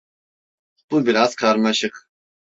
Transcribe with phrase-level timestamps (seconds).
[0.91, 2.09] Bu biraz karmaşık.